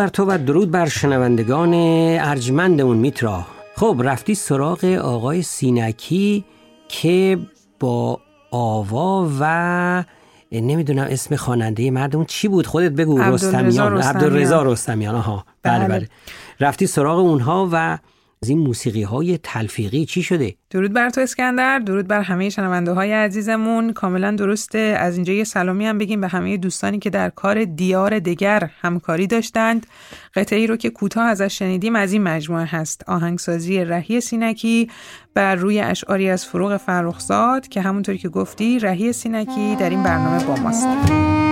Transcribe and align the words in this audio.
بر 0.00 0.08
تو 0.08 0.24
و 0.24 0.38
درود 0.46 0.70
بر 0.70 0.88
شنوندگان 0.88 1.74
ارجمندمون 2.20 2.96
میترا. 2.96 3.46
خب 3.76 3.96
رفتی 4.04 4.34
سراغ 4.34 4.84
آقای 4.84 5.42
سینکی 5.42 6.44
که 6.88 7.38
با 7.80 8.20
آوا 8.50 9.28
و 9.40 10.04
نمی‌دونم 10.52 11.06
اسم 11.10 11.36
خواننده 11.36 11.90
مردم 11.90 12.24
چی 12.24 12.48
بود؟ 12.48 12.66
خودت 12.66 12.92
بگو 12.92 13.18
رستمیان. 13.18 14.02
عبدالرضا 14.02 14.62
رستمیان. 14.62 15.14
ها 15.14 15.44
بله 15.62 15.78
بله, 15.78 15.88
بله. 15.88 16.08
رفتی 16.60 16.86
سراغ 16.86 17.18
اونها 17.18 17.68
و 17.72 17.98
از 18.42 18.48
این 18.48 18.58
موسیقی 18.58 19.02
های 19.02 19.38
تلفیقی 19.38 20.04
چی 20.04 20.22
شده؟ 20.22 20.54
درود 20.70 20.92
بر 20.92 21.10
تو 21.10 21.20
اسکندر 21.20 21.78
درود 21.78 22.08
بر 22.08 22.20
همه 22.20 22.48
شنونده 22.48 22.92
های 22.92 23.12
عزیزمون. 23.12 23.92
کاملا 23.92 24.30
درسته. 24.30 24.78
از 24.78 25.14
اینجا 25.14 25.32
یه 25.32 25.44
سلامی 25.44 25.86
هم 25.86 25.98
بگیم 25.98 26.20
به 26.20 26.28
همه 26.28 26.56
دوستانی 26.56 26.98
که 26.98 27.10
در 27.10 27.30
کار 27.30 27.64
دیار 27.64 28.18
دگر 28.18 28.70
همکاری 28.80 29.26
داشتند. 29.26 29.86
قطعی 30.34 30.66
رو 30.66 30.76
که 30.76 30.90
کوتاه 30.90 31.24
ازش 31.24 31.58
شنیدیم 31.58 31.96
از 31.96 32.12
این 32.12 32.22
مجموعه 32.22 32.64
هست. 32.64 33.04
آهنگسازی 33.08 33.84
رهی 33.84 34.20
سینکی 34.20 34.90
بر 35.34 35.54
روی 35.54 35.80
اشعاری 35.80 36.30
از 36.30 36.46
فروغ 36.46 36.76
فرخزاد 36.76 37.68
که 37.68 37.80
همونطوری 37.80 38.18
که 38.18 38.28
گفتی 38.28 38.78
رهی 38.78 39.12
سینکی 39.12 39.76
در 39.76 39.90
این 39.90 40.02
برنامه 40.02 40.44
با 40.44 40.56
ماست. 40.56 41.49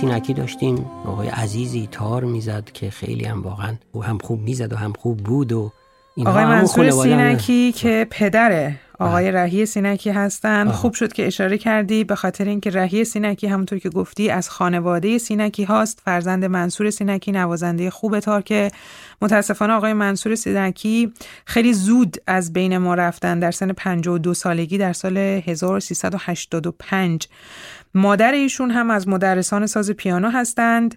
سینکی 0.00 0.34
داشتیم. 0.34 0.86
آقای 1.06 1.28
عزیزی 1.28 1.88
تار 1.92 2.24
می‌زد 2.24 2.64
که 2.74 2.90
خیلی 2.90 3.24
هم 3.24 3.42
واقعا 3.42 3.74
او 3.92 4.04
هم 4.04 4.18
خوب 4.18 4.40
می‌زد 4.40 4.72
و 4.72 4.76
هم 4.76 4.92
خوب 4.98 5.16
بود 5.18 5.52
و 5.52 5.72
آقای 6.26 6.44
منصور 6.44 6.90
سینکی 6.90 7.72
که 7.72 8.06
پدر 8.10 8.72
آقای. 8.98 9.30
رهی 9.30 9.66
سینکی 9.66 10.10
هستن. 10.10 10.70
خوب 10.70 10.94
شد 10.94 11.12
که 11.12 11.26
اشاره 11.26 11.58
کردی. 11.58 12.04
به 12.04 12.14
خاطر 12.14 12.44
اینکه 12.44 12.70
رهی 12.70 13.04
سینکی 13.04 13.46
همونطور 13.46 13.78
که 13.78 13.88
گفتی 13.88 14.30
از 14.30 14.50
خانواده 14.50 15.18
سینکی 15.18 15.64
هاست. 15.64 16.02
فرزند 16.04 16.44
منصور 16.44 16.90
سینکی 16.90 17.32
نوازنده 17.32 17.90
خوب 17.90 18.20
تار 18.20 18.42
که 18.42 18.70
متاسفانه 19.22 19.72
آقای 19.72 19.92
منصور 19.92 20.34
سینکی 20.34 21.12
خیلی 21.46 21.72
زود 21.72 22.16
از 22.26 22.52
بین 22.52 22.78
ما 22.78 22.94
رفتن. 22.94 23.38
در 23.38 23.50
سن 23.50 23.72
52 23.72 24.34
سالگی 24.34 24.78
در 24.78 24.92
سال 24.92 25.16
1385 25.16 27.28
مادر 27.94 28.32
ایشون 28.32 28.70
هم 28.70 28.90
از 28.90 29.08
مدرسان 29.08 29.66
ساز 29.66 29.90
پیانو 29.90 30.30
هستند. 30.30 30.94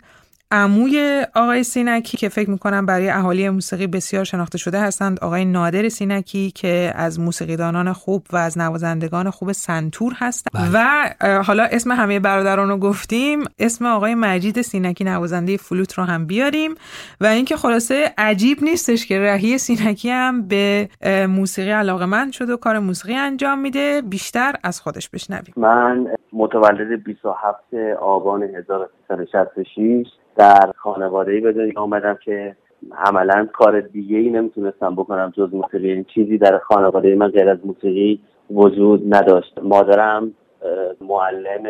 عموی 0.52 1.26
آقای 1.36 1.64
سینکی 1.64 2.18
که 2.18 2.30
فکر 2.30 2.50
می‌کنم 2.50 2.86
برای 2.86 3.10
اهالی 3.10 3.50
موسیقی 3.50 3.88
بسیار 3.88 4.24
شناخته 4.24 4.58
شده 4.58 4.80
هستند 4.80 5.20
آقای 5.20 5.46
نادر 5.46 5.90
سینکی 5.90 6.52
که 6.52 6.92
از 6.96 7.20
موسیقیدانان 7.20 7.94
خوب 7.94 8.26
و 8.34 8.38
از 8.38 8.58
نوازندگان 8.58 9.30
خوب 9.30 9.52
سنتور 9.52 10.14
هستند 10.18 10.72
بله. 10.74 11.40
و 11.40 11.44
حالا 11.44 11.64
اسم 11.64 11.92
همه 11.92 12.20
برادران 12.20 12.70
رو 12.70 12.78
گفتیم 12.78 13.44
اسم 13.60 13.86
آقای 13.86 14.16
مجید 14.16 14.62
سینکی 14.62 15.04
نوازنده 15.04 15.58
فلوت 15.58 15.94
رو 15.94 16.04
هم 16.04 16.26
بیاریم. 16.26 16.76
و 17.22 17.26
اینکه 17.26 17.56
خلاصه 17.56 18.14
عجیب 18.18 18.64
نیستش 18.64 19.08
که 19.08 19.20
رهی 19.20 19.58
سینکی 19.58 20.10
هم 20.10 20.48
به 20.48 20.90
موسیقی 21.30 21.72
علاقه‌مند 21.72 22.32
شده 22.31 22.54
و 22.54 22.58
کار 22.58 22.80
موسیقی 22.80 23.16
انجام 23.16 23.60
میده 23.60 24.02
بیشتر 24.02 24.54
از 24.64 24.81
خودش 24.81 25.10
بشنویم. 25.10 25.54
من 25.58 26.08
متولد 26.34 27.04
27 27.04 27.74
آبان 28.02 28.44
1366 28.44 30.08
در 30.36 30.72
خانواده 30.78 31.32
ای 31.32 31.40
به 31.40 31.74
آمدم 31.76 32.18
که 32.26 32.56
عملا 32.98 33.48
کار 33.54 33.82
دیگه 33.82 34.18
ای 34.18 34.30
نمی‌تونستم 34.30 34.96
بکنم 34.96 35.34
جز 35.36 35.54
موسیقی. 35.54 35.78
این 35.78 35.90
یعنی 35.90 36.04
چیزی 36.04 36.38
در 36.38 36.58
خانواده 36.58 37.16
من 37.16 37.28
غیر 37.28 37.50
از 37.50 37.58
موسیقی 37.66 38.22
وجود 38.52 39.16
نداشت. 39.16 39.60
مادرم 39.64 40.34
معلم 41.02 41.64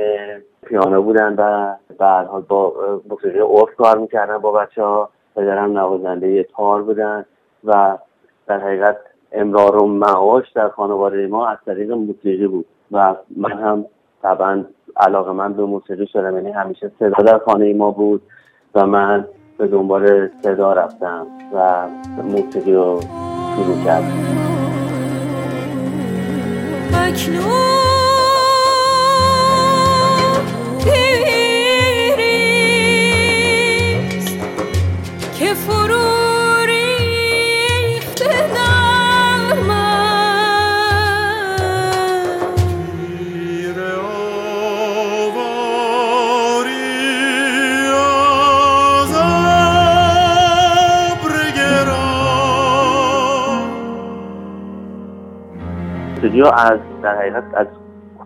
پیانو 0.64 1.02
بودن 1.02 1.36
و 1.38 1.76
به 2.00 2.40
با 2.48 2.74
موسیقی 3.10 3.40
عرف 3.40 3.76
کار 3.78 3.98
می‌کردن 3.98 4.38
با 4.38 4.52
بچه 4.52 4.84
ها 4.84 5.10
پدرم 5.36 5.78
نوازنده 5.78 6.44
تار 6.44 6.82
بودن 6.82 7.26
و 7.64 7.98
در 8.48 8.60
حقیقت 8.60 8.98
امرار 9.32 9.76
و 9.78 9.88
معاش 9.88 10.52
در 10.52 10.70
خانواده 10.70 11.28
ما 11.28 11.48
از 11.48 11.58
طریق 11.66 11.92
موسیقی 11.92 12.48
بود 12.48 12.66
و 12.92 13.16
من 13.38 13.52
هم 13.52 13.86
طبعا 14.24 14.64
علاقه 14.98 15.32
من 15.32 15.54
به 15.54 15.66
موسیقی 15.66 16.08
شدم. 16.08 16.36
یعنی 16.36 16.52
همیشه 16.52 16.92
صدا 17.00 17.24
در 17.24 17.38
خانه 17.38 17.74
ما 17.74 17.92
بود. 17.92 18.22
و 18.76 18.88
من 18.88 19.26
به 19.58 19.68
دنبال 19.68 20.30
صدا 20.44 20.74
رفتم 20.74 21.28
و 21.54 21.88
موسیقی 22.24 22.74
رو 22.74 23.02
شروع 23.56 23.84
کردم. 23.86 24.50
موسیقی 56.30 56.50
از 56.50 56.80
در 57.04 57.16
حقیقت 57.16 57.44
از 57.54 57.68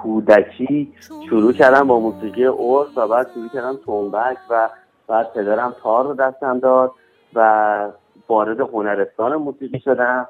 کودکی 0.01 0.93
شروع 1.29 1.53
کردم 1.53 1.87
با 1.87 1.99
موسیقی 1.99 2.45
اورس 2.45 2.97
و 2.97 3.07
بعد 3.07 3.27
شروع 3.33 3.47
کردم 3.53 3.75
تنبک 3.85 4.37
و 4.49 4.69
بعد 5.07 5.33
پدرم 5.33 5.75
تار 5.83 6.07
رو 6.07 6.13
دستم 6.13 6.59
داد 6.59 6.91
و 7.35 7.89
وارد 8.29 8.59
هنرستان 8.59 9.35
موسیقی 9.35 9.79
شدم. 9.79 10.27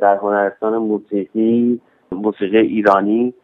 در 0.00 0.16
هنرستان 0.16 0.76
موسیقی 0.76 1.80
موسیقی 2.12 2.58
ایرانی 2.58 3.34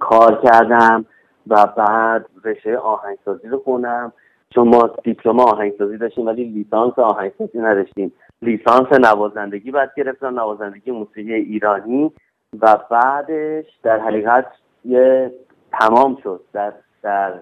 کار 0.00 0.40
کردم 0.44 1.04
و 1.46 1.66
بعد 1.66 2.26
رشته 2.44 2.78
آهنگسازی 2.78 3.48
رو 3.48 3.58
خوندم. 3.58 4.12
چون 4.54 4.68
ما 4.68 4.90
دیپلم 5.04 5.40
آهنگسازی 5.40 5.96
داشتیم 5.96 6.26
ولی 6.26 6.44
لیسانس 6.44 6.98
آهنگسازی 6.98 7.58
نداشتیم. 7.58 8.12
لیسانس 8.42 8.92
نوازندگی 8.92 9.70
بعد 9.70 9.90
گرفتم. 9.96 10.40
نوازندگی 10.40 10.90
موسیقی 10.90 11.34
ایرانی. 11.34 12.12
و 12.58 12.78
بعدش 12.90 13.64
در 13.82 14.00
حقیقت 14.00 14.46
یه 14.84 15.32
تمام 15.72 16.18
شد 16.22 16.40
در 16.52 16.72
در 17.02 17.32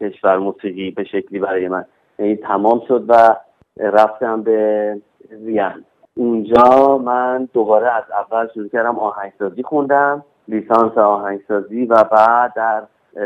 کشور 0.00 0.38
موسیقی 0.38 0.90
به 0.90 1.04
شکلی 1.04 1.38
برای 1.38 1.68
من. 1.68 1.84
یعنی 2.18 2.36
تمام 2.36 2.82
شد 2.88 3.04
و 3.08 3.36
رفتم 3.76 4.42
به 4.42 5.00
وین 5.30 5.84
اونجا 6.16 6.98
من 6.98 7.48
دوباره 7.52 7.92
از 7.92 8.04
اول 8.10 8.48
شروع 8.54 8.68
کردم 8.68 8.98
آهنگسازی 8.98 9.62
خوندم 9.62 10.24
لیسانس 10.48 10.98
آهنگسازی 10.98 11.84
و 11.84 12.04
بعد 12.04 12.54
در 12.54 12.82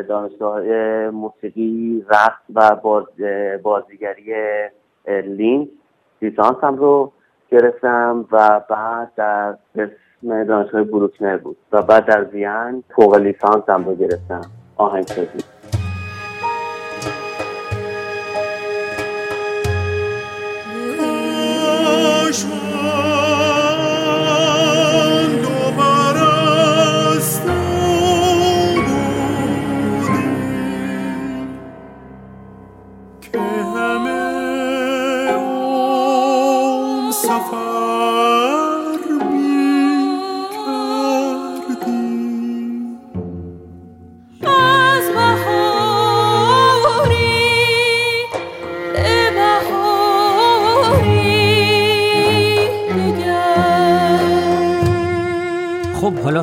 دانشگاه 0.08 0.62
موسیقی 1.10 2.04
رقص 2.08 2.42
و 2.54 2.76
بازیگری 3.62 4.34
لینک 5.06 5.69
لیسانسم 6.22 6.76
رو 6.76 7.12
گرفتم 7.50 8.25
و 8.32 8.60
بعد 8.69 9.12
در 9.16 9.56
دانشگاه 10.22 10.82
بروکنر 10.82 11.37
بود 11.37 11.56
و 11.72 11.82
بعد 11.82 12.06
در 12.06 12.25
وین 12.25 12.84
فوق 12.96 13.17
لیسانسم 13.17 13.84
رو 13.84 13.94
گرفتم. 13.94 14.43
آهنگسازی 14.76 15.38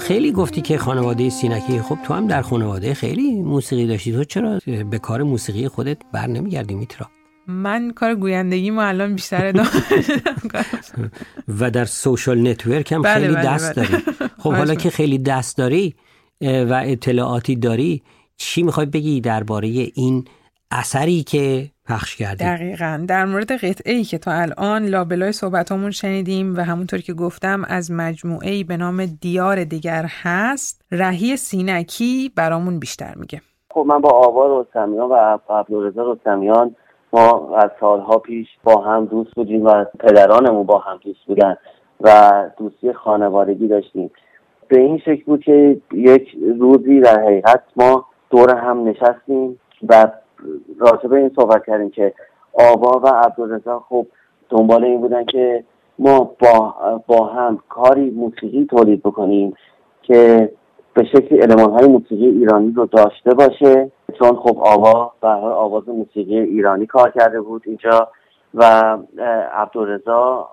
خیلی 0.07 0.31
گفتی 0.31 0.62
که 0.62 0.77
خانواده 0.77 1.30
سینکی 1.30 1.81
خب 1.81 1.98
تو 2.04 2.13
هم 2.13 2.27
در 2.27 2.42
خانواده 2.42 2.94
خیلی 2.94 3.42
موسیقی 3.42 3.88
داشتی. 3.88 4.12
تو 4.12 4.24
چرا 4.24 4.59
به 4.89 5.00
کار 5.00 5.24
موسیقی 5.24 5.68
خودت 5.68 5.98
بر 6.13 6.27
نمیگردی 6.27 6.75
میترا؟ 6.75 7.09
من 7.48 7.92
کار 7.92 8.15
گویندگیم 8.15 8.83
الان 8.83 9.15
بیشتر 9.15 9.65
و 11.48 11.71
در 11.71 11.86
social 11.85 12.47
network 12.47 12.91
هم 12.92 13.01
بله 13.01 13.13
خیلی 13.13 13.33
بله 13.33 13.44
دست 13.45 13.80
بله. 13.80 13.88
داری. 13.88 14.04
خب 14.38 14.54
حالا 14.54 14.75
که 14.75 14.89
خیلی 14.89 15.18
دست 15.18 15.57
داری 15.57 15.95
و 16.42 16.81
اطلاعاتی 16.86 17.56
داری 17.56 18.04
چی 18.38 18.63
می‌خوای 18.63 18.86
بگی 18.86 19.21
درباره 19.21 19.68
این 19.94 20.25
اثری 20.71 21.24
که 21.24 21.71
پخش 21.89 22.15
کردیم. 22.15 22.47
دقیقا. 22.47 23.05
در 23.07 23.25
مورد 23.25 23.51
قطعه 23.51 23.93
ای 23.93 24.03
که 24.03 24.17
تا 24.17 24.31
الان 24.31 24.85
لابلای 24.85 25.31
صحبتامون 25.31 25.91
شنیدیم 25.91 26.55
و 26.57 26.61
همونطور 26.61 26.99
که 26.99 27.13
گفتم 27.13 27.63
از 27.67 27.91
مجموعه 27.91 28.49
ای 28.49 28.63
به 28.63 28.77
نام 28.77 29.05
دیار 29.05 29.63
دیگر 29.63 30.05
هست 30.23 30.81
رهی 30.91 31.37
سینکی 31.37 32.31
برامون 32.35 32.79
بیشتر 32.79 33.13
میگه. 33.15 33.41
خب 33.71 33.85
من 33.87 34.01
با 34.01 34.09
آوا 34.09 34.61
رستمیان 34.61 35.09
و 35.09 35.37
عبدالرضا 35.49 36.11
رستمیان 36.11 36.75
ما 37.13 37.57
از 37.57 37.69
سالها 37.79 38.17
پیش 38.17 38.47
با 38.63 38.81
هم 38.81 39.05
دوست 39.05 39.31
بودیم 39.35 39.65
و 39.65 39.85
پدرانمون 39.99 40.65
با 40.65 40.79
هم 40.79 40.99
دوست 41.03 41.25
بودن 41.27 41.57
و 42.01 42.31
دوستی 42.57 42.93
خانوادگی 42.93 43.67
داشتیم. 43.67 44.11
به 44.67 44.79
این 44.79 44.97
شکل 44.97 45.23
بود 45.25 45.43
که 45.43 45.81
یک 45.93 46.37
روزی 46.59 46.99
در 46.99 47.21
حقیقت 47.21 47.63
ما 47.75 48.05
دور 48.29 48.55
هم 48.55 48.87
نشستیم 48.87 49.59
و 49.89 50.07
راجع 50.79 51.07
به 51.07 51.15
این 51.15 51.31
صحبت 51.35 51.65
کردیم 51.65 51.89
که 51.89 52.13
آوا 52.53 52.99
و 52.99 53.07
عبدالرزا 53.07 53.79
خب 53.89 54.07
دنبال 54.49 54.83
این 54.83 55.01
بودن 55.01 55.25
که 55.25 55.63
ما 55.99 56.35
با, 56.39 56.75
با 57.07 57.25
هم 57.25 57.59
کاری 57.69 58.09
موسیقی 58.09 58.65
تولید 58.65 59.03
بکنیم 59.03 59.53
که 60.01 60.51
به 60.93 61.03
شکل 61.03 61.41
علمان 61.41 61.71
های 61.71 61.87
موسیقی 61.87 62.25
ایرانی 62.25 62.73
رو 62.75 62.85
داشته 62.85 63.33
باشه. 63.33 63.91
چون 64.19 64.35
خب 64.35 64.57
آوا 64.59 65.11
به 65.21 65.27
آواز 65.27 65.89
موسیقی 65.89 66.39
ایرانی 66.39 66.85
کار 66.85 67.11
کرده 67.11 67.41
بود 67.41 67.63
اینجا 67.65 68.07
و 68.53 68.63
عبدالرزا 69.53 70.49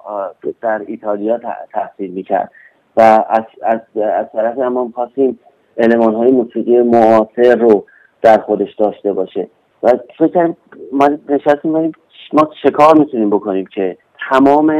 در 0.60 0.82
ایتالیا 0.86 1.40
تحصیل 1.72 2.10
می‌کرد. 2.10 2.50
و 2.96 3.24
از, 3.28 3.44
از, 3.62 3.80
از 3.96 4.26
طرف 4.32 4.58
ما 4.58 4.90
خواستیم 4.94 5.38
علمان 5.78 6.14
های 6.14 6.30
موسیقی 6.30 6.82
معاصر 6.82 7.56
رو 7.56 7.84
در 8.22 8.38
خودش 8.38 8.74
داشته 8.74 9.12
باشه. 9.12 9.48
و 9.84 9.92
فکر 10.18 10.54
ما 10.92 11.08
نشستیم 11.28 11.92
ما 12.32 12.50
چه 12.62 12.70
کار 12.70 12.98
می‌تونیم 12.98 13.30
بکنیم 13.30 13.66
که 13.66 13.96
تمام 14.30 14.70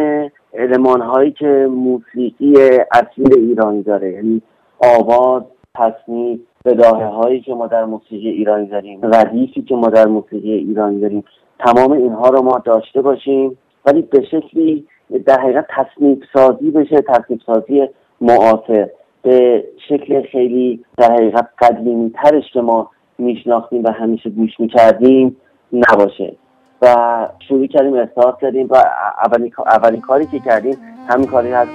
علمان 0.55 1.01
هایی 1.01 1.31
که 1.31 1.69
موسیقی 1.71 2.55
اصیل 2.93 3.39
ایرانی 3.39 3.83
داره 3.83 4.13
یعنی 4.13 4.43
آواز 4.79 5.43
تصنیف 5.75 6.41
بداهه 6.65 7.07
هایی 7.07 7.41
که 7.41 7.55
ما 7.55 7.67
در 7.67 7.85
موسیقی 7.85 8.29
ایرانی 8.29 8.67
داریم 8.67 9.01
ردیفی 9.03 9.63
که 9.63 9.75
ما 9.75 9.89
در 9.89 10.07
موسیقی 10.07 10.53
ایرانی 10.53 11.01
داریم 11.01 11.25
تمام 11.59 11.93
اینها 11.93 12.29
رو 12.29 12.43
ما 12.43 12.63
داشته 12.65 13.03
باشیم. 13.03 13.59
ولی 13.87 14.03
به 14.03 14.23
شکلی 14.31 14.87
در 15.27 15.41
حقیقت 15.41 15.67
تصنیف 15.69 16.19
سازی 16.33 16.71
بشه 16.71 16.97
تصنیف 16.97 17.41
سازی 17.47 17.89
معاصر. 18.21 18.89
به 19.23 19.65
شکل 19.89 20.23
خیلی 20.23 20.85
در 20.97 21.13
حقیقت 21.13 21.49
قدیمی 21.59 22.11
ترش 22.11 22.53
که 22.53 22.61
ما 22.61 22.91
میشناختیم 23.19 23.85
و 23.85 23.91
همیشه 23.91 24.31
گوش 24.31 24.61
می‌کردیم 24.61 25.37
نباشه. 25.73 26.37
و 26.83 27.29
شروع 27.49 27.67
کردیم 27.67 27.95
استارت 27.95 28.41
کردیم 28.41 28.67
و 28.71 28.77
اولین, 29.25 29.53
اولین 29.67 30.01
کاری 30.01 30.27
که 30.27 30.39
کردیم 30.39 30.77
همین 31.09 31.27
کاری 31.27 31.53
هست 31.53 31.71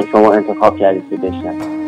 که 0.00 0.06
شما 0.12 0.32
انتخاب 0.32 0.76
کردید 0.76 1.10
که 1.10 1.16
بشنوید. 1.16 1.84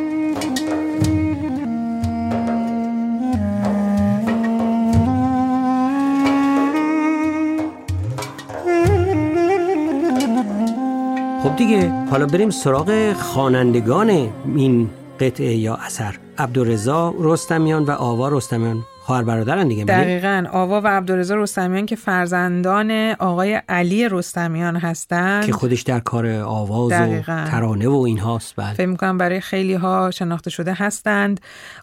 خب 11.43 11.57
دیگه 11.57 11.89
حالا 12.11 12.27
بریم 12.27 12.51
سراغ 12.51 13.13
خوانندگان 13.13 14.11
این 14.57 14.91
قطعه 15.21 15.55
یا 15.55 15.75
اثر. 15.75 16.15
عبدالرضا 16.39 17.15
رستمیان 17.21 17.85
و 17.85 17.91
آوا 17.91 18.29
رستمیان. 18.29 18.77
خواهر 19.07 19.25
برادرن 19.25 19.69
دیگه 19.69 19.85
دقیقا. 19.85 20.47
آوا 20.53 20.81
و 20.81 20.87
عبدالرضا 20.87 21.35
رستمیان 21.35 21.87
که 21.87 21.97
فرزندان 21.97 22.91
آقای 23.19 23.63
علی 23.69 24.09
رستمیان 24.09 24.77
هستند 24.77 25.47
که 25.47 25.53
خودش 25.53 25.83
در 25.83 26.01
کار 26.01 26.27
آواز 26.41 26.93
و 26.93 27.23
ترانه 27.23 27.89
و 27.89 27.95
این 27.97 28.19
هاست 28.19 28.57
بله. 28.57 28.75
فکر 28.75 28.87
می‌کنم 28.87 29.19
برای 29.19 29.41
خیلی 29.41 29.75
ها 29.75 30.11
شناخته 30.11 30.51
شده 30.51 30.75
هستند. 30.75 31.41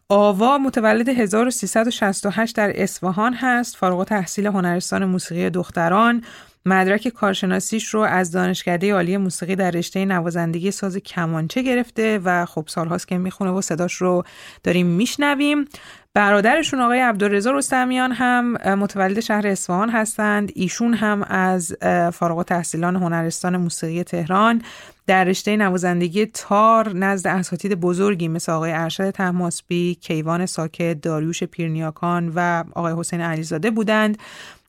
آوا 0.09 0.57
متولد 0.57 1.09
1368 1.09 2.55
در 2.55 2.71
اصفهان 2.75 3.33
هست. 3.33 3.75
فارغ 3.75 4.03
تحصیل 4.03 4.47
هنرستان 4.47 5.05
موسیقی 5.05 5.49
دختران. 5.49 6.23
مدرک 6.65 7.07
کارشناسیش 7.07 7.87
رو 7.87 7.99
از 7.99 8.31
دانشکده 8.31 8.93
عالی 8.93 9.17
موسیقی 9.17 9.55
در 9.55 9.71
رشته 9.71 10.05
نوازندگی 10.05 10.71
ساز 10.71 10.97
کمانچه 10.97 11.61
گرفته 11.61 12.19
و 12.23 12.45
خب 12.45 12.65
سالهاست 12.67 13.07
که 13.07 13.17
می‌خونه 13.17 13.51
و 13.51 13.61
صداش 13.61 13.93
رو 13.93 14.23
داریم 14.63 14.87
میشنویم. 14.87 15.65
برادرشون 16.15 16.79
آقای 16.79 16.99
عبدالرضا 16.99 17.51
رستمیان 17.51 18.11
هم 18.11 18.57
متولد 18.75 19.19
شهر 19.19 19.47
اصفهان 19.47 19.89
هستند. 19.89 20.51
ایشون 20.55 20.93
هم 20.93 21.23
از 21.23 21.75
فارغ 22.13 22.43
تحصیلان 22.43 22.95
هنرستان 22.95 23.57
موسیقی 23.57 24.03
تهران 24.03 24.61
در 25.07 25.23
رشته 25.23 25.57
نوازندگی 25.57 26.25
تار 26.25 26.93
نزد 26.95 27.27
اساتید 27.27 27.73
بزرگی 27.73 28.27
مثل 28.27 28.51
آقای 28.51 28.71
ارشد 28.71 29.09
تحماسبی، 29.09 29.95
کیوان 29.95 30.45
ساکت، 30.45 31.01
داریوش 31.01 31.43
پیرنیاکان 31.43 32.31
و 32.35 32.63
آقای 32.73 32.93
حسین 32.97 33.21
علیزاده 33.21 33.71
بودند. 33.71 34.17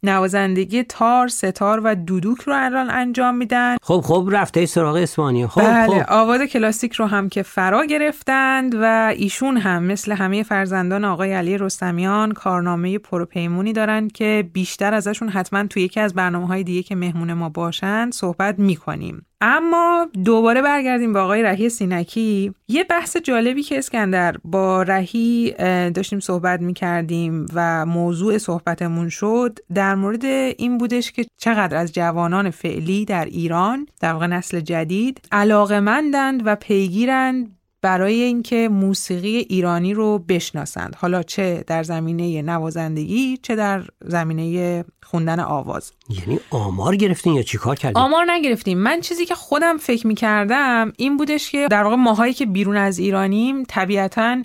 نوازندگی 0.05 0.83
تار، 0.83 1.29
ستار 1.29 1.81
و 1.85 1.95
دودوک 1.95 2.41
رو 2.41 2.53
الان 2.57 2.91
انجام 2.91 3.37
میدن. 3.37 3.77
خب 3.83 4.01
خب 4.05 4.29
رفته 4.33 4.67
سراغ 4.67 4.97
اسپانیا. 4.97 5.49
خب 5.49 5.61
بله 5.61 6.03
خب. 6.03 6.13
آواز 6.13 6.41
کلاسیک 6.41 6.93
رو 6.93 7.07
هم 7.07 7.29
که 7.29 7.43
فرا 7.43 7.85
گرفتند 7.85 8.75
و 8.75 9.13
ایشون 9.17 9.57
هم 9.57 9.83
مثل 9.83 10.13
همه 10.13 10.43
فرزندان 10.43 11.05
آقای 11.05 11.33
علی 11.33 11.59
رستمیان 11.59 12.33
کارنامه 12.33 12.99
پروپیمونی 12.99 13.73
دارند 13.73 14.13
که 14.13 14.51
بیشتر 14.53 14.95
ازشون 14.95 15.29
حتما 15.29 15.67
توی 15.67 15.83
یکی 15.83 16.01
از 16.01 16.15
برنامه 16.15 16.47
های 16.47 16.65
دیگه 16.65 16.83
که 16.83 16.95
مهمون 16.95 17.33
ما 17.33 17.49
باشند 17.49 18.13
صحبت 18.13 18.59
می‌کنیم. 18.59 19.27
اما 19.47 20.09
دوباره 20.25 20.63
برگردیم 20.63 21.13
با 21.13 21.23
آقای 21.23 21.43
رهی 21.43 21.69
سینکی. 21.69 22.55
یه 22.69 22.85
بحث 22.85 23.17
جالبی 23.17 23.63
که 23.63 23.79
اسکندر 23.79 24.37
با 24.45 24.83
رهی 24.83 25.55
داشتیم 25.91 26.21
صحبت 26.21 26.61
می 26.61 26.75
کردیم 26.75 27.47
و 27.55 27.87
موضوع 27.87 28.39
صحبتمون 28.39 29.09
شد 29.09 29.59
در 29.75 29.95
مورد 29.95 30.25
این 30.25 30.79
بودش 30.79 31.13
که 31.13 31.25
چقدر 31.39 31.77
از 31.77 31.93
جوانان 31.93 32.51
فعلی 32.51 33.05
در 33.05 33.25
ایران 33.25 33.87
در 34.01 34.13
واقع 34.13 34.27
نسل 34.27 34.61
جدید 34.61 35.21
علاقمندند 35.33 36.43
و 36.45 36.57
پیگیرند 36.57 37.57
برای 37.85 38.23
اینکه 38.23 38.69
موسیقی 38.69 39.37
ایرانی 39.37 39.95
رو 39.95 40.19
بشناسند. 40.19 40.97
حالا 40.99 41.23
چه 41.23 41.65
در 41.67 41.83
زمینه 41.83 42.43
نوازندگی 42.43 43.37
چه 43.43 43.57
در 43.57 43.83
زمینه 44.05 44.85
خوندن 45.03 45.41
آواز. 45.41 45.93
یعنی 46.09 46.41
آمار 46.51 46.97
گرفتین 46.97 47.35
یا 47.35 47.43
چیکار 47.43 47.77
کردین؟ 47.77 48.03
آمار 48.03 48.25
نگرفتیم. 48.31 48.79
من 48.79 49.01
چیزی 49.01 49.27
که 49.27 49.35
خودم 49.35 49.77
فکر 49.77 50.07
می 50.07 50.15
کردم 50.15 50.93
این 50.97 51.17
بودش 51.17 51.51
که 51.51 51.69
در 51.71 51.83
واقع 51.83 51.97
ماهایی 51.97 52.35
که 52.35 52.47
بیرون 52.47 52.77
از 52.77 52.99
ایرانیم 52.99 53.65
طبیعتاً 53.69 54.37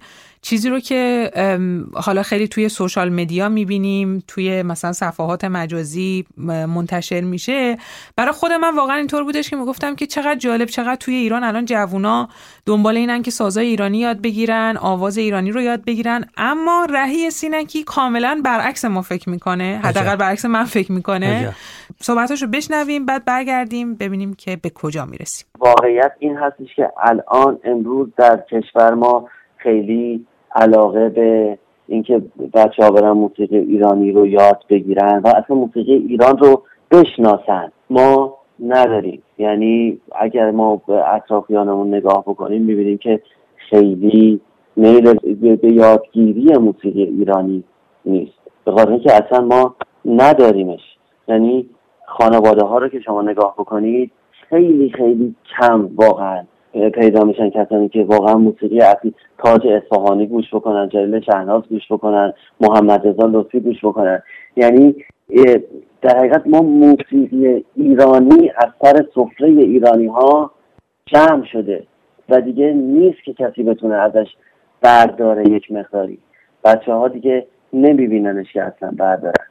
چیزی 0.41 0.69
رو 0.69 0.79
که 0.79 1.31
حالا 1.93 2.23
خیلی 2.23 2.47
توی 2.47 2.69
سوشال 2.69 3.09
مدیا 3.09 3.49
می‌بینیم 3.49 4.23
توی 4.27 4.63
مثلا 4.63 4.91
صفحات 4.91 5.45
مجازی 5.45 6.25
منتشر 6.67 7.21
میشه. 7.21 7.77
برای 8.15 8.31
خود 8.31 8.51
من 8.51 8.75
واقعا 8.75 8.95
اینطور 8.95 9.23
بودش 9.23 9.49
که 9.49 9.55
می‌گفتم 9.55 9.95
که 9.95 10.05
چقدر 10.05 10.35
جالب 10.35 10.65
چقدر 10.65 10.95
توی 10.95 11.15
ایران 11.15 11.43
الان 11.43 11.65
جوونا 11.65 12.29
دنبال 12.65 12.97
اینن 12.97 13.21
که 13.21 13.31
سازای 13.31 13.67
ایرانی 13.67 13.97
یاد 13.97 14.21
بگیرن 14.21 14.77
آواز 14.77 15.17
ایرانی 15.17 15.51
رو 15.51 15.61
یاد 15.61 15.85
بگیرن. 15.85 16.25
اما 16.37 16.87
رهی 16.89 17.29
سینکی 17.29 17.83
کاملا 17.83 18.41
برعکس 18.45 18.85
ما 18.85 19.01
فکر 19.01 19.29
می‌کنه. 19.29 19.81
حداقل 19.83 20.15
برعکس 20.15 20.45
من 20.45 20.63
فکر 20.63 20.91
می‌کنه. 20.91 21.55
صحبتاشو 22.01 22.47
بشنویم 22.47 23.05
بعد 23.05 23.25
برگردیم 23.25 23.95
ببینیم 23.95 24.33
که 24.33 24.55
به 24.55 24.69
کجا 24.69 25.05
می‌رسیم. 25.05 25.47
واقعیت 25.59 26.11
این 26.19 26.37
هستش 26.37 26.75
که 26.75 26.91
الان 27.03 27.59
امروز 27.63 28.09
در 28.17 28.43
کشور 28.51 28.93
ما 28.93 29.29
خیلی 29.59 30.25
علاقه 30.55 31.09
به 31.09 31.57
اینکه 31.87 32.21
بچه 32.53 32.83
ها 32.83 32.91
برن 32.91 33.11
موسیقی 33.11 33.57
ایرانی 33.57 34.11
رو 34.11 34.27
یاد 34.27 34.63
بگیرن 34.69 35.21
و 35.23 35.27
اصلا 35.27 35.55
موسیقی 35.55 35.93
ایران 35.93 36.37
رو 36.37 36.63
بشناسن. 36.91 37.71
ما 37.89 38.37
نداریم. 38.59 39.21
یعنی 39.37 39.99
اگر 40.15 40.51
ما 40.51 40.81
به 40.87 41.13
اطرافیانمون 41.13 41.93
نگاه 41.93 42.21
بکنیم 42.21 42.61
می‌بینیم 42.61 42.97
که 42.97 43.21
خیلی 43.55 44.41
میل 44.75 45.13
به 45.55 45.73
یادگیری 45.73 46.57
موسیقی 46.57 47.03
ایرانی 47.03 47.63
نیست. 48.05 48.33
به 48.65 48.71
خاطر 48.71 48.97
که 48.97 49.13
اصلا 49.13 49.45
ما 49.45 49.75
نداریمش. 50.05 50.97
یعنی 51.27 51.69
خانواده 52.05 52.65
ها 52.65 52.77
رو 52.77 52.87
که 52.87 52.99
شما 52.99 53.21
نگاه 53.21 53.55
بکنید 53.57 54.11
خیلی 54.49 54.89
خیلی 54.89 55.35
کم 55.59 55.89
واقعا. 55.95 56.43
پیدا 56.73 57.23
میشن 57.23 57.49
کسانی 57.49 57.89
که 57.89 58.03
واقعا 58.03 58.37
موسیقی 58.37 58.81
اصلی 58.81 59.13
تاج 59.37 59.67
اصفهانی 59.67 60.27
گوش 60.27 60.53
بکنن 60.53 60.89
جلیل 60.89 61.21
شهناز 61.21 61.63
گوش 61.69 61.91
بکنن 61.91 62.33
محمد 62.61 63.07
رضا 63.07 63.25
لطفی 63.25 63.59
گوش 63.59 63.85
بکنن. 63.85 64.21
یعنی 64.55 64.95
در 66.01 66.17
حقیقت 66.17 66.47
ما 66.47 66.61
موسیقی 66.61 67.65
ایرانی 67.75 68.51
از 68.55 68.69
سر 68.81 69.05
سفره 69.15 69.47
ایرانی 69.47 70.07
ها 70.07 70.51
جمع 71.05 71.45
شده 71.45 71.83
و 72.29 72.41
دیگه 72.41 72.73
نیست 72.73 73.23
که 73.23 73.33
کسی 73.33 73.63
بتونه 73.63 73.95
ازش 73.95 74.27
برداره 74.81 75.49
یک 75.49 75.71
مقداری. 75.71 76.19
بچه 76.63 76.93
ها 76.93 77.07
دیگه 77.07 77.47
نمیبیننش 77.73 78.53
که 78.53 78.63
اصلا 78.63 78.91
بردارن. 78.97 79.45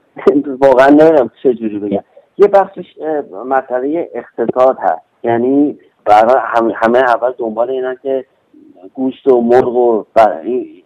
واقعا 0.60 0.88
نمی‌دونم 0.88 1.30
چجوری 1.42 1.78
بگم. 1.78 2.04
یه 2.38 2.46
بخشش 2.46 2.98
مسئله 3.46 4.10
اقتصاد 4.14 4.78
هست. 4.80 5.02
یعنی 5.22 5.78
برای 6.08 6.72
همه 6.74 6.98
اول 6.98 7.32
دنبال 7.38 7.70
اینن 7.70 7.96
که 8.02 8.24
گوشت 8.94 9.28
و 9.28 9.40
مرغ 9.40 9.76
و 9.76 10.04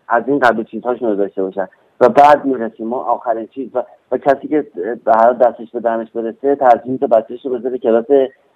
از 0.09 0.23
این 0.27 0.39
قبل 0.39 0.65
چیزهاشون 0.65 1.09
رو 1.09 1.17
داشته 1.17 1.43
باشن. 1.43 1.69
و 2.01 2.09
بعد 2.09 2.45
می‌رسیم 2.45 2.87
ما 2.87 2.97
آخرین 2.97 3.47
چیز 3.47 3.69
و, 3.75 3.83
و 4.13 4.19
کسی 4.19 4.49
که 4.49 4.67
به 5.05 5.13
هر 5.13 5.33
دستش 5.33 5.71
به 5.71 5.81
دانش 5.81 6.11
برسه 6.11 6.57
ترجیح 6.57 6.93
میده 6.93 7.07
بچهش 7.07 7.47
رو 7.47 7.59
بذاره 7.59 7.79
کلاس 7.79 8.05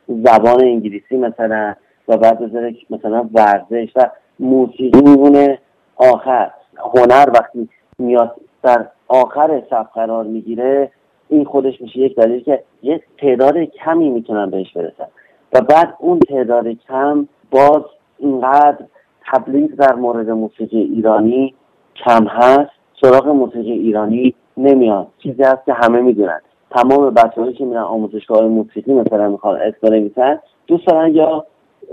زبان 0.08 0.64
انگلیسی 0.64 1.16
مثلا 1.16 1.75
و 2.08 2.16
بعد 2.16 2.38
بذاره 2.38 2.75
مثلا 2.90 3.28
ورزش 3.35 3.88
و 3.96 4.11
موسیقی 4.38 5.00
میمونه 5.00 5.58
آخر 5.96 6.50
هنر 6.94 7.30
وقتی 7.35 7.68
میاد 7.99 8.37
در 8.62 8.87
آخر 9.08 9.62
صف 9.70 9.92
قرار 9.94 10.25
می‌گیره 10.25 10.90
این 11.28 11.44
خودش 11.44 11.80
میشه 11.80 11.99
یک 11.99 12.16
دلیل 12.16 12.42
که 12.42 12.62
یه 12.82 13.02
تعداد 13.18 13.58
کمی 13.58 14.11
می‌تونن 14.11 14.50
بهش 14.50 14.73
برسن. 14.73 15.06
و 15.56 15.60
بعد 15.60 15.94
اون 15.98 16.20
تعداد 16.20 16.68
کم 16.68 17.28
باز 17.50 17.82
اینقدر 18.18 18.78
تبلیغ 19.32 19.70
در 19.70 19.94
مورد 19.94 20.30
موسیقی 20.30 20.80
ایرانی 20.80 21.54
کم 22.04 22.26
هست 22.26 22.70
سراغ 23.00 23.28
موسیقی 23.28 23.72
ایرانی 23.72 24.34
نمیاد. 24.56 25.06
چیزی 25.22 25.42
هست 25.42 25.64
که 25.66 25.72
همه 25.72 26.00
می‌دونن. 26.00 26.40
تمام 26.70 27.10
بچههایی 27.10 27.52
که 27.52 27.64
میرن 27.64 27.82
آموزشگاه 27.82 28.44
موسیقی 28.44 28.94
مثلا 28.94 29.28
می‌خوان 29.28 29.60
اسم 29.60 29.76
بنویسن 29.82 30.38
دوست 30.66 30.86
دارن 30.86 31.14
یا 31.14 31.46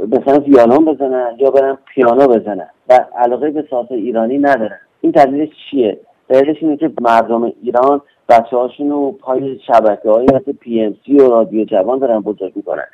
مثلا 0.08 0.40
ویالون 0.40 0.86
بزنن 0.86 1.36
یا 1.38 1.52
برن 1.52 1.78
پیانو 1.86 2.28
بزنن 2.28 2.70
و 2.90 3.06
علاقه 3.18 3.52
به 3.52 3.68
ساز 3.70 3.86
ایرانی 3.90 4.38
ندارن. 4.38 4.80
این 5.02 5.12
دلیلش 5.12 5.50
چیه؟ 5.72 6.00
دلیلش 6.30 6.58
اینه 6.62 6.78
که 6.78 6.92
مردم 7.02 7.44
ایران 7.64 8.02
بچه 8.30 8.58
هاشون 8.58 8.90
رو 8.90 9.12
پای 9.12 9.60
شبکه 9.68 10.10
های 10.10 10.26
مثل 10.26 10.52
پی 10.52 10.82
ام 10.82 10.96
سی 11.06 11.18
و 11.18 11.30
رادیو 11.30 11.66
جوان 11.66 12.00
دارن 12.00 12.20
بزرگ 12.20 12.54
می‌کنن. 12.56 12.86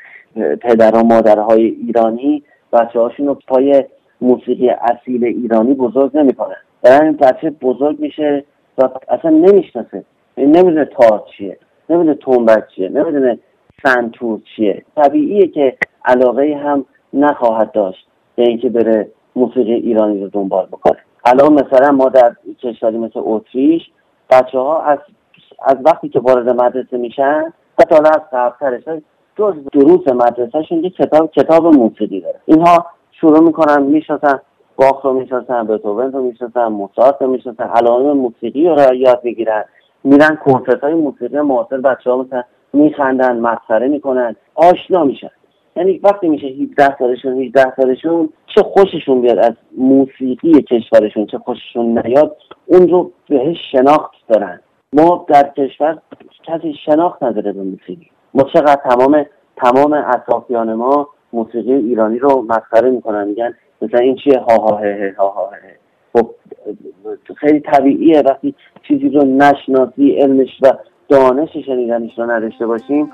پدر 0.62 0.96
و 0.96 1.04
مادرهای 1.04 1.66
ایرانی 1.66 2.44
بچه 2.74 3.00
هاشون 3.00 3.28
رو 3.28 3.38
پای 3.48 3.86
موسیقی 4.22 4.70
اصیل 4.70 5.26
ایرانی 5.26 5.74
بزرگ 5.74 6.18
نمی‌کنن. 6.18 6.56
برای 6.82 7.08
این 7.08 7.18
بچه 7.18 7.50
بزرگ 7.50 8.00
میشه 8.00 8.44
و 8.78 8.90
اصلا 9.10 9.32
نمی‌شناسه. 9.32 10.04
نمی‌دونه 10.38 10.86
تار 10.86 11.24
چیه 11.38 11.58
نمی‌دونه 11.90 12.16
تنبک 12.16 12.64
چیه 12.76 12.90
نمی‌دونه 12.90 13.40
سنتور 13.84 14.40
چیه. 14.56 14.84
طبیعیه 14.96 15.48
که 15.48 15.78
علاقه 16.06 16.62
هم 16.64 16.86
نخواهد 17.14 17.72
داشت 17.72 18.08
به 18.36 18.44
اینکه 18.44 18.70
بره 18.70 19.10
موسیقی 19.36 19.74
ایرانی 19.74 20.22
رو 20.22 20.30
دنبال 20.30 20.66
بکنه. 20.66 20.98
الان 21.26 21.54
مثلا 21.54 21.92
ما 21.92 22.10
در 22.10 22.36
کشوری 22.64 22.98
مثل 22.98 23.20
اتریش 23.24 23.82
بچه 24.30 24.60
ها 24.60 24.82
از 24.82 24.98
از 25.62 25.78
وقتی 25.86 26.10
که 26.10 26.20
وارد 26.20 26.50
مدرسه 26.50 26.98
میشن 26.98 27.54
حتی 27.80 27.96
از 27.96 28.22
قبلترش 28.34 29.02
دو 29.36 29.54
دروس 29.74 30.08
مدرسهشون 30.08 30.84
یه 30.84 30.90
کتاب 30.90 31.32
کتاب 31.32 31.66
موسیقی 31.66 32.22
داره. 32.22 32.40
اینها 32.46 32.86
شروع 33.12 33.40
می‌کنن 33.40 33.84
می‌شناسن 33.84 34.40
باخ 34.76 35.06
رو 35.06 35.14
می‌شناسن 35.14 35.68
بتوون 35.68 36.12
رو 36.12 36.22
می‌شناسن 36.22 36.68
موساط 36.68 37.22
رو 37.22 37.28
می‌شناسن 37.28 37.64
علائم 37.64 38.18
موسیقی 38.18 38.68
رو 38.68 38.94
یاد 38.96 39.22
می‌گیرن 39.24 39.64
میرن 40.04 40.36
کنسرت 40.46 40.82
های 40.84 40.94
موسیقی 40.94 41.42
معاصر 41.42 41.78
بچه 41.78 42.12
ها 42.12 42.18
مثلا 42.18 42.44
میخندن 42.74 43.40
مسخره 43.40 43.88
می‌کنن 43.88 44.36
آشنا 44.56 45.04
میشن. 45.04 45.30
یعنی 45.76 46.00
وقتی 46.04 46.30
میشه 46.30 46.48
17 46.48 46.98
سالشون 47.00 47.42
18 47.42 47.74
سالشون 47.76 48.30
چه 48.56 48.64
خوششون 48.64 49.22
بیاد 49.22 49.40
از 49.40 49.54
موسیقی 49.78 50.62
کشورشون 50.62 51.26
چه 51.26 51.38
خوششون 51.38 52.00
نیاد 52.06 52.38
اون 52.66 52.88
رو 52.88 53.12
بهش 53.30 53.58
شناخت 53.72 54.14
دارن. 54.28 54.60
ما 54.94 55.26
در 55.30 55.52
کشور 55.58 55.98
کسی 56.44 56.74
شناخت 56.86 57.24
نداره 57.24 57.52
به 57.52 57.64
موسیقی. 57.64 58.10
ما 58.34 58.44
چقدر 58.44 58.82
تمام 58.90 59.26
تمام 59.58 59.94
اطرافیان 59.94 60.74
ما 60.74 61.10
موسیقی 61.34 61.74
ایرانی 61.74 62.20
رو 62.20 62.42
مسخره 62.42 62.90
می‌کنن. 62.90 63.28
میگن 63.28 63.54
مثلا 63.82 64.00
این 64.00 64.16
چیه؟ 64.16 64.40
ها 64.40 64.56
ها 64.56 64.78
هه 64.78 65.16
ها 65.18 65.30
ها 65.30 65.50
خب 66.14 66.30
خیلی 67.36 67.60
طبیعیه. 67.60 68.22
وقتی 68.22 68.56
چیزی 68.88 69.10
رو 69.10 69.26
نشناسی 69.26 70.12
علمش 70.12 70.50
و 70.62 70.74
دانش 71.10 71.50
شنیدنش 71.66 72.20
رو 72.20 72.32
نداشته 72.32 72.68
باشیم 72.68 73.12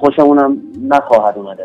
خوشمونم 0.00 0.58
نخواهد 0.82 1.38
اومد 1.38 1.60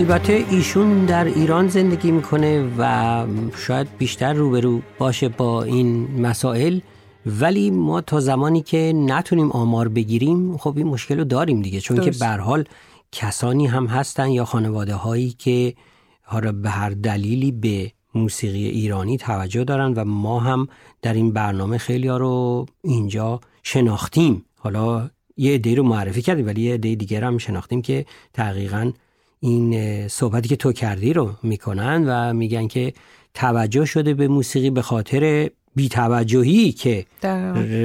البته 0.00 0.44
ایشون 0.50 1.04
در 1.04 1.24
ایران 1.24 1.68
زندگی 1.68 2.10
می‌کنه 2.10 2.70
و 2.78 3.26
شاید 3.56 3.88
بیشتر 3.98 4.32
روبرو 4.32 4.80
باشه 4.98 5.28
با 5.28 5.62
این 5.62 6.20
مسائل. 6.20 6.80
ولی 7.26 7.70
ما 7.70 8.00
تا 8.00 8.20
زمانی 8.20 8.62
که 8.62 8.92
نتونیم 8.96 9.50
آمار 9.50 9.88
بگیریم 9.88 10.56
خب 10.56 10.76
این 10.76 10.86
مشکل 10.86 11.18
رو 11.18 11.24
داریم 11.24 11.62
دیگه. 11.62 11.80
چون 11.80 12.00
که 12.00 12.10
به 12.10 12.26
حال 12.26 12.64
کسانی 13.12 13.66
هم 13.66 13.86
هستن 13.86 14.28
یا 14.30 14.44
خانواده 14.44 14.94
هایی 14.94 15.30
که 15.38 15.74
حالا 16.22 16.52
به 16.52 16.70
هر 16.70 16.90
دلیلی 16.90 17.52
به 17.52 17.92
موسیقی 18.14 18.66
ایرانی 18.66 19.18
توجه 19.18 19.64
دارن 19.64 19.92
و 19.94 20.04
ما 20.04 20.40
هم 20.40 20.68
در 21.02 21.14
این 21.14 21.32
برنامه 21.32 21.78
خیلی 21.78 22.08
ها 22.08 22.16
رو 22.16 22.66
اینجا 22.84 23.40
شناختیم. 23.62 24.44
حالا 24.58 25.10
یه 25.36 25.54
عده 25.54 25.74
رو 25.74 25.82
معرفی 25.82 26.22
کردیم 26.22 26.46
ولی 26.46 26.62
یه 26.62 26.74
عده 26.74 26.94
دیگر 26.94 27.24
هم 27.24 27.38
شناختیم 27.38 27.82
که 27.82 28.06
تقریقا 28.34 28.92
این 29.40 30.08
صحبتی 30.08 30.48
که 30.48 30.56
تو 30.56 30.72
کردی 30.72 31.12
رو 31.12 31.30
می‌کنن 31.42 32.04
و 32.06 32.32
میگن 32.34 32.68
که 32.68 32.92
توجه 33.34 33.84
شده 33.84 34.14
به 34.14 34.28
موسیقی 34.28 34.70
به 34.70 34.82
خاطر 34.82 35.50
بیتوجهی 35.76 36.72
که 36.72 37.06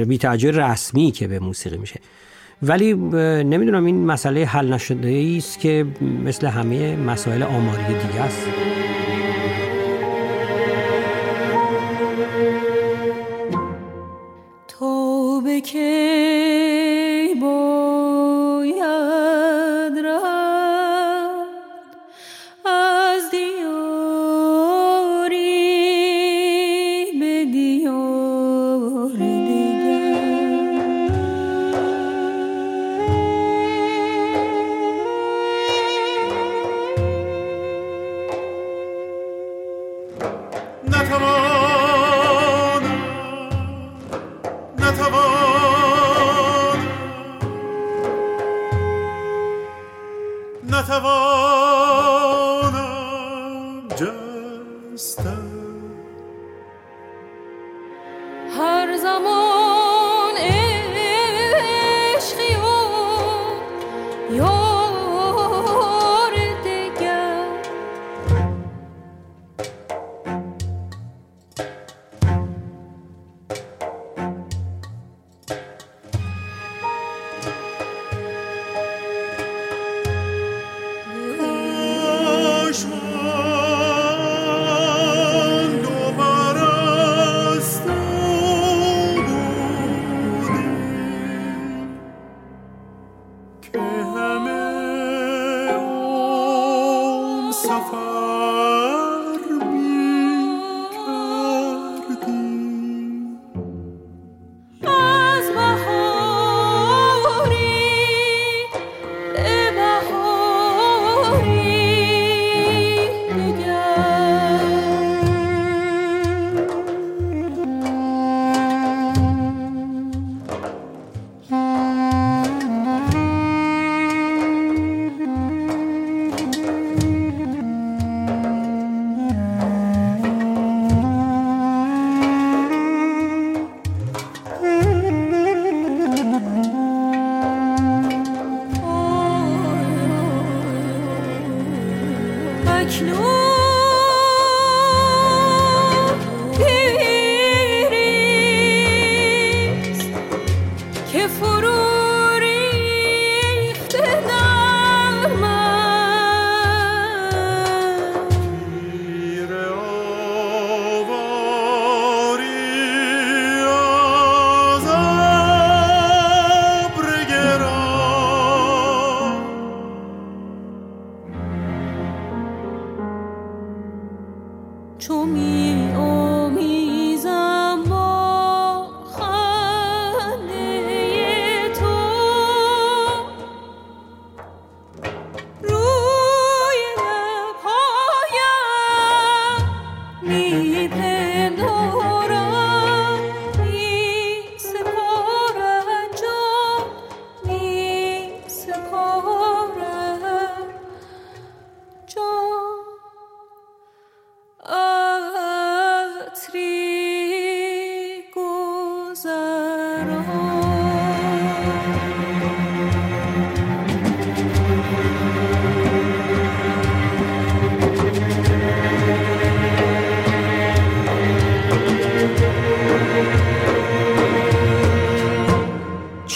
بیتوجه 0.08 0.50
رسمی 0.50 1.10
که 1.10 1.28
به 1.28 1.38
موسیقی 1.38 1.76
میشه. 1.76 2.00
ولی 2.62 2.94
نمی‌دونم 3.44 3.84
این 3.84 4.06
مسئله 4.06 4.44
حل 4.44 4.72
نشده 4.72 5.34
است 5.36 5.60
که 5.60 5.86
مثل 6.24 6.46
همه 6.46 6.96
مسائل 6.96 7.42
آماری 7.42 7.84
دیگه 7.84 8.20
است. 8.20 8.46
Natavon. 50.76 51.35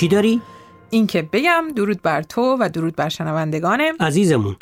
چی 0.00 0.08
داری؟ 0.08 0.40
این 0.90 1.06
که 1.06 1.22
بگم 1.32 1.64
درود 1.76 2.02
بر 2.02 2.22
تو 2.22 2.56
و 2.60 2.68
درود 2.68 2.96
بر 2.96 3.08
شنوندگانم 3.08 3.94
عزیزمون 4.00 4.56